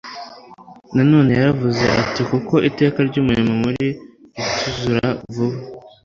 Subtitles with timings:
[0.95, 3.87] na none yaravuze ati kuko iteka ry'umurimo mubi
[4.37, 5.57] rituzura vuba